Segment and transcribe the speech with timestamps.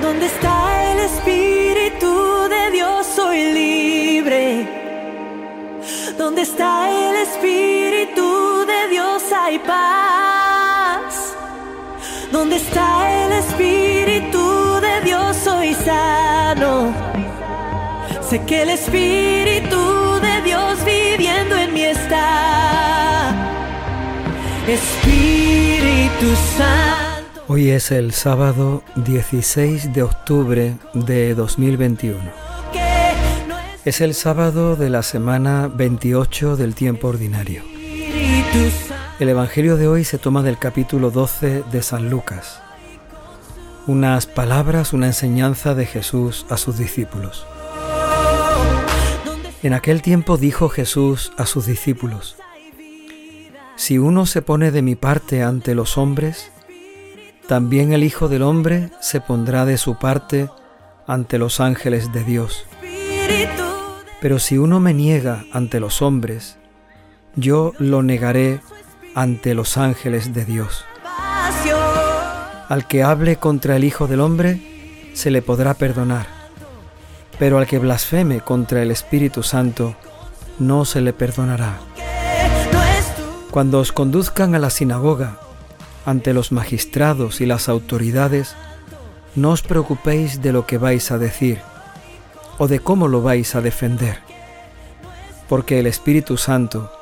[0.00, 4.68] Donde está el Espíritu de Dios soy libre.
[6.16, 11.34] Donde está el Espíritu de Dios hay paz.
[12.32, 16.92] Donde está el Espíritu de Dios soy sano.
[18.28, 23.34] Sé que el Espíritu de Dios viviendo en mí está.
[24.68, 27.09] Espíritu Santo.
[27.52, 32.16] Hoy es el sábado 16 de octubre de 2021.
[32.72, 37.64] Que no Es el sábado de la semana 28 del tiempo ordinario.
[39.18, 42.62] El Evangelio de hoy se toma del capítulo 12 de San Lucas.
[43.88, 47.48] Unas palabras, una enseñanza de Jesús a sus discípulos.
[49.64, 52.36] En aquel tiempo dijo Jesús a sus discípulos,
[53.74, 56.52] Si uno se pone de mi parte ante los hombres,
[57.50, 60.48] también el Hijo del Hombre se pondrá de su parte
[61.08, 62.64] ante los ángeles de Dios.
[64.20, 66.58] Pero si uno me niega ante los hombres,
[67.34, 68.60] yo lo negaré
[69.16, 70.84] ante los ángeles de Dios.
[72.68, 76.28] Al que hable contra el Hijo del Hombre, se le podrá perdonar,
[77.40, 79.96] pero al que blasfeme contra el Espíritu Santo,
[80.60, 81.80] no se le perdonará.
[83.50, 85.49] Cuando os conduzcan a la sinagoga,
[86.10, 88.56] ante los magistrados y las autoridades,
[89.36, 91.58] no os preocupéis de lo que vais a decir
[92.58, 94.18] o de cómo lo vais a defender,
[95.48, 96.92] porque el Espíritu Santo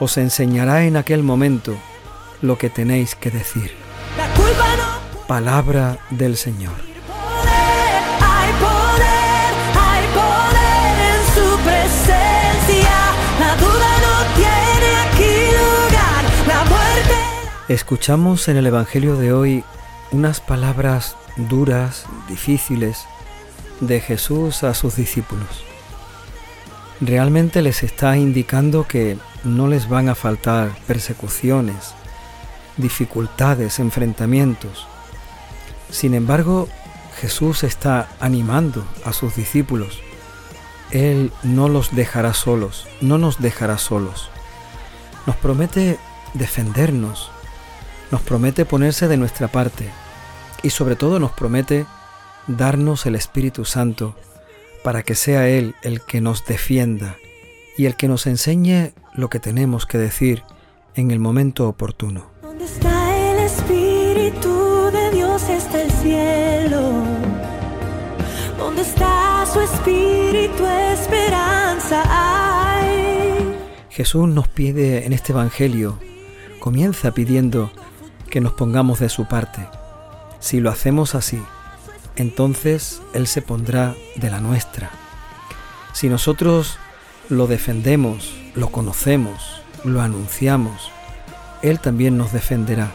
[0.00, 1.74] os enseñará en aquel momento
[2.42, 3.70] lo que tenéis que decir.
[5.26, 6.89] Palabra del Señor.
[17.70, 19.62] Escuchamos en el Evangelio de hoy
[20.10, 23.04] unas palabras duras, difíciles,
[23.78, 25.46] de Jesús a sus discípulos.
[27.00, 31.94] Realmente les está indicando que no les van a faltar persecuciones,
[32.76, 34.88] dificultades, enfrentamientos.
[35.92, 36.68] Sin embargo,
[37.20, 40.00] Jesús está animando a sus discípulos.
[40.90, 44.28] Él no los dejará solos, no nos dejará solos.
[45.24, 46.00] Nos promete
[46.34, 47.30] defendernos,
[48.10, 49.88] nos promete ponerse de nuestra parte
[50.62, 51.86] y sobre todo nos promete
[52.46, 54.16] darnos el Espíritu Santo
[54.82, 57.16] para que sea Él el que nos defienda
[57.76, 60.42] y el que nos enseñe lo que tenemos que decir
[60.94, 62.30] en el momento oportuno.
[62.42, 66.92] Donde está el Espíritu de Dios está el cielo.
[68.58, 73.56] Donde está su Espíritu esperanza hay.
[73.90, 75.98] Jesús nos pide en este Evangelio,
[76.58, 77.70] comienza pidiendo
[78.30, 79.66] que nos pongamos de su parte.
[80.38, 81.42] Si lo hacemos así,
[82.16, 84.90] entonces Él se pondrá de la nuestra.
[85.92, 86.78] Si nosotros
[87.28, 90.90] lo defendemos, lo conocemos, lo anunciamos,
[91.62, 92.92] Él también nos defenderá.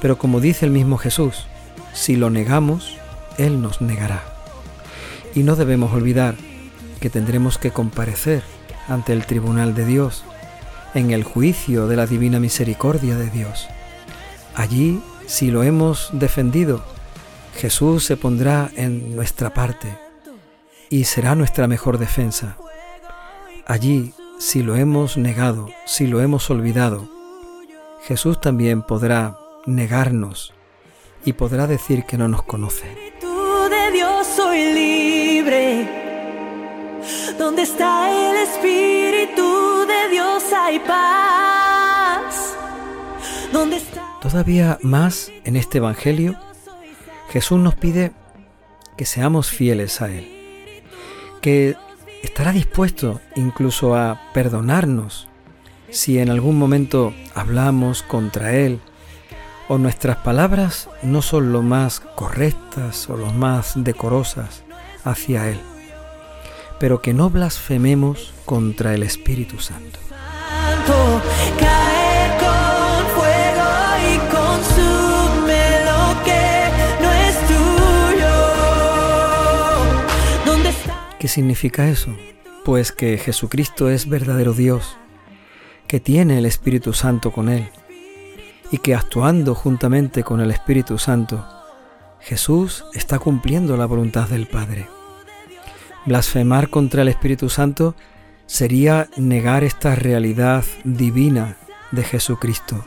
[0.00, 1.46] Pero como dice el mismo Jesús,
[1.94, 2.96] si lo negamos,
[3.38, 4.22] Él nos negará.
[5.34, 6.34] Y no debemos olvidar
[7.00, 8.42] que tendremos que comparecer
[8.88, 10.24] ante el tribunal de Dios,
[10.94, 13.68] en el juicio de la divina misericordia de Dios.
[14.58, 16.82] Allí, si lo hemos defendido,
[17.54, 19.96] Jesús se pondrá en nuestra parte
[20.90, 22.56] y será nuestra mejor defensa.
[23.66, 27.08] Allí, si lo hemos negado, si lo hemos olvidado,
[28.02, 30.52] Jesús también podrá negarnos
[31.24, 32.86] y podrá decir que no nos conoce.
[33.70, 36.08] De Dios soy libre.
[37.78, 42.56] Está el Espíritu de Dios hay paz.
[43.52, 46.36] Donde está Todavía más en este Evangelio,
[47.30, 48.12] Jesús nos pide
[48.96, 50.28] que seamos fieles a Él,
[51.40, 51.76] que
[52.22, 55.28] estará dispuesto incluso a perdonarnos
[55.90, 58.80] si en algún momento hablamos contra Él
[59.68, 64.64] o nuestras palabras no son lo más correctas o lo más decorosas
[65.04, 65.60] hacia Él,
[66.80, 69.98] pero que no blasfememos contra el Espíritu Santo.
[81.18, 82.14] ¿Qué significa eso?
[82.64, 84.96] Pues que Jesucristo es verdadero Dios,
[85.88, 87.70] que tiene el Espíritu Santo con Él,
[88.70, 91.44] y que actuando juntamente con el Espíritu Santo,
[92.20, 94.86] Jesús está cumpliendo la voluntad del Padre.
[96.06, 97.96] Blasfemar contra el Espíritu Santo
[98.46, 101.56] sería negar esta realidad divina
[101.90, 102.84] de Jesucristo,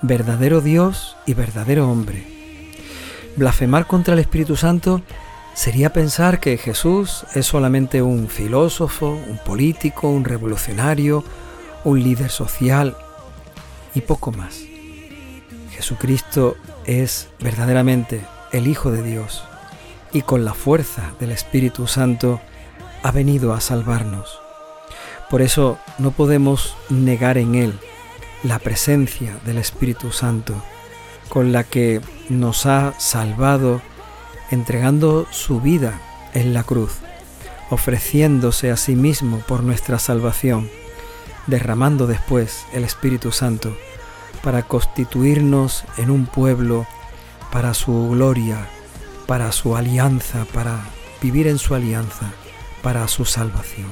[0.00, 2.24] verdadero Dios y verdadero hombre.
[3.36, 5.02] Blasfemar contra el Espíritu Santo
[5.54, 11.24] sería pensar que Jesús es solamente un filósofo, un político, un revolucionario,
[11.84, 12.96] un líder social
[13.94, 14.60] y poco más.
[15.70, 18.20] Jesucristo es verdaderamente
[18.52, 19.44] el Hijo de Dios
[20.12, 22.40] y con la fuerza del Espíritu Santo
[23.02, 24.40] ha venido a salvarnos.
[25.30, 27.78] Por eso no podemos negar en Él
[28.42, 30.54] la presencia del Espíritu Santo
[31.28, 33.80] con la que nos ha salvado
[34.50, 36.00] entregando su vida
[36.32, 36.98] en la cruz,
[37.70, 40.70] ofreciéndose a sí mismo por nuestra salvación,
[41.46, 43.76] derramando después el Espíritu Santo
[44.42, 46.86] para constituirnos en un pueblo
[47.50, 48.68] para su gloria,
[49.26, 50.80] para su alianza, para
[51.22, 52.32] vivir en su alianza,
[52.82, 53.86] para su salvación.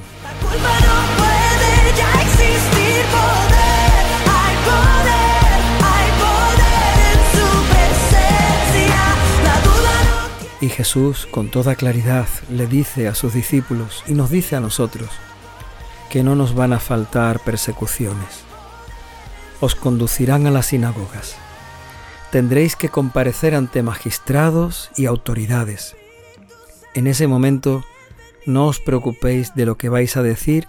[10.62, 15.10] Y Jesús con toda claridad le dice a sus discípulos y nos dice a nosotros
[16.08, 18.44] que no nos van a faltar persecuciones.
[19.60, 21.34] Os conducirán a las sinagogas.
[22.30, 25.96] Tendréis que comparecer ante magistrados y autoridades.
[26.94, 27.82] En ese momento
[28.46, 30.68] no os preocupéis de lo que vais a decir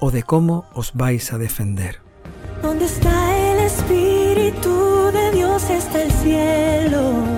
[0.00, 2.00] o de cómo os vais a defender.
[2.60, 5.70] ¿Dónde está el Espíritu de Dios?
[5.70, 7.37] Está el cielo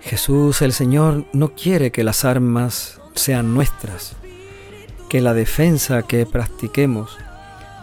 [0.00, 4.16] Jesús el Señor no quiere que las armas sean nuestras,
[5.08, 7.16] que la defensa que practiquemos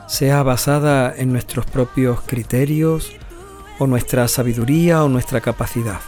[0.08, 3.14] sea basada en nuestros propios criterios
[3.80, 6.00] o nuestra sabiduría o nuestra capacidad.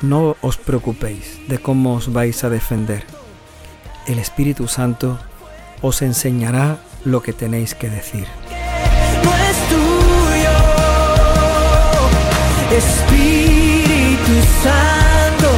[0.00, 3.04] No os preocupéis de cómo os vais a defender.
[4.06, 5.18] El Espíritu Santo
[5.82, 8.26] os enseñará lo que tenéis que decir.
[12.76, 14.32] Espíritu
[14.62, 15.50] Santo,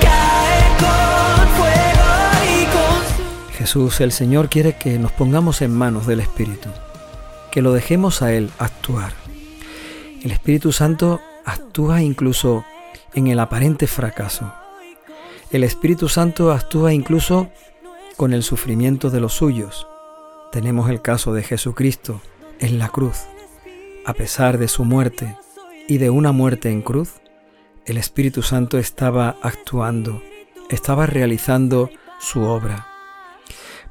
[0.00, 2.08] cae con fuego
[2.44, 6.68] y con Jesús, el Señor, quiere que nos pongamos en manos del Espíritu,
[7.52, 9.12] que lo dejemos a Él actuar.
[10.24, 12.64] El Espíritu Santo actúa incluso
[13.14, 14.52] en el aparente fracaso.
[15.52, 17.50] El Espíritu Santo actúa incluso
[18.16, 19.86] con el sufrimiento de los suyos.
[20.50, 22.20] Tenemos el caso de Jesucristo
[22.58, 23.26] en la cruz.
[24.04, 25.36] A pesar de su muerte,
[25.88, 27.14] y de una muerte en cruz,
[27.86, 30.22] el Espíritu Santo estaba actuando,
[30.68, 31.90] estaba realizando
[32.20, 32.86] su obra.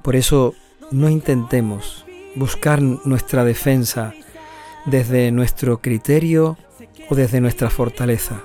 [0.04, 0.54] Por eso
[0.92, 2.06] no intentemos
[2.36, 4.14] buscar nuestra defensa
[4.86, 6.58] desde nuestro criterio
[7.10, 8.42] o desde nuestra fortaleza.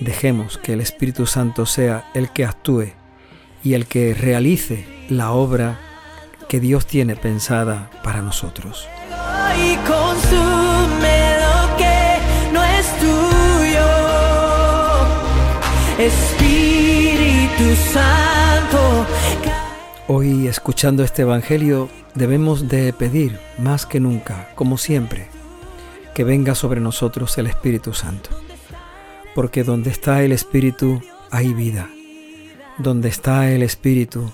[0.00, 2.92] Dejemos que el Espíritu Santo sea el que actúe
[3.64, 5.80] y el que realice la obra
[6.48, 8.86] que Dios tiene pensada para nosotros.
[16.04, 19.06] Espíritu Santo.
[20.06, 25.28] Hoy escuchando este Evangelio debemos de pedir más que nunca, como siempre,
[26.14, 28.28] que venga sobre nosotros el Espíritu Santo.
[29.34, 31.88] Porque donde está el Espíritu hay vida.
[32.76, 34.30] Donde está el Espíritu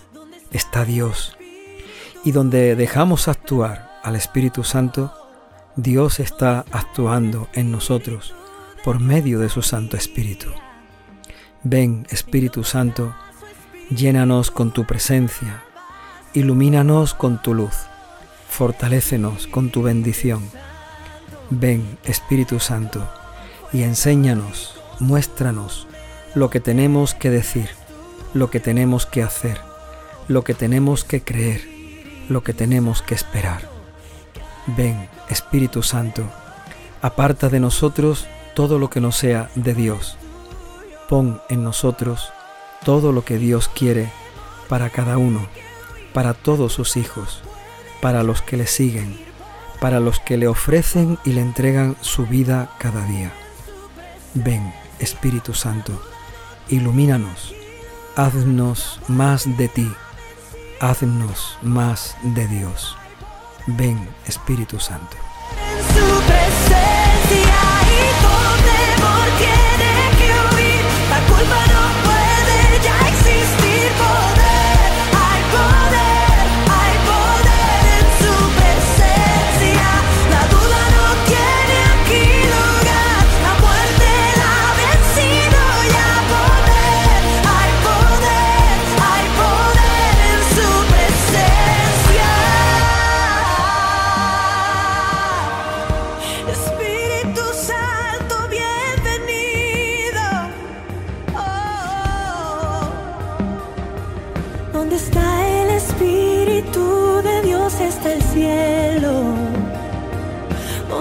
[0.51, 1.37] está Dios.
[2.25, 5.15] Y donde dejamos actuar al Espíritu Santo,
[5.77, 8.35] Dios está actuando en nosotros
[8.83, 10.51] por medio de su Santo Espíritu.
[11.63, 13.15] Ven, Espíritu Santo,
[13.91, 15.63] llénanos con tu presencia,
[16.33, 17.75] ilumínanos con tu luz,
[18.49, 20.43] fortalécenos con tu bendición.
[21.51, 23.07] Ven, Espíritu Santo,
[23.75, 25.87] y enséñanos, muéstranos
[26.35, 27.69] lo que tenemos que decir,
[28.33, 29.61] lo que tenemos que hacer,
[30.29, 31.61] lo que tenemos que creer,
[32.31, 33.69] lo que tenemos que esperar.
[34.67, 36.25] Ven, Espíritu Santo,
[37.03, 40.17] aparta de nosotros todo lo que no sea de Dios
[41.11, 42.33] pon en nosotros
[42.85, 44.13] todo lo que Dios quiere
[44.69, 45.45] para cada uno,
[46.15, 47.43] para todos sus hijos,
[48.01, 49.21] para los que le siguen,
[49.81, 53.33] para los que le ofrecen y le entregan su vida cada día.
[54.35, 56.01] Ven, Espíritu Santo,
[56.69, 57.57] ilumínanos,
[58.15, 59.93] haznos más de ti,
[60.79, 62.97] haznos más de Dios.
[63.67, 65.17] Ven, Espíritu Santo.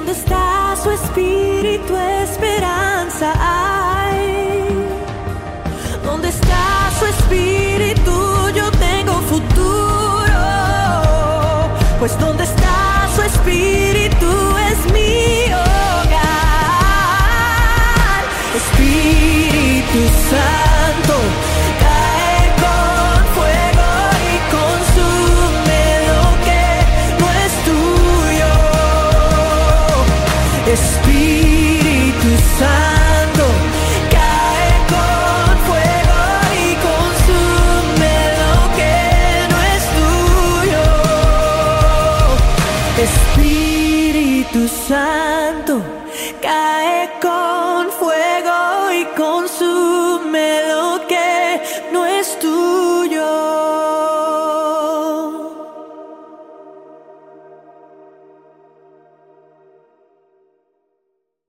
[0.09, 4.67] ¿Dónde está su espíritu esperanza hay?
[6.03, 8.49] ¿Dónde está su espíritu?
[8.55, 10.41] Yo tengo futuro.
[11.99, 14.57] Pues ¿dónde está su espíritu?
[14.71, 16.29] Es mi hogar.
[18.55, 19.99] Espíritu
[20.31, 20.48] Santo,